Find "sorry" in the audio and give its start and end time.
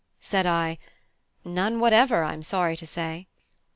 2.41-2.75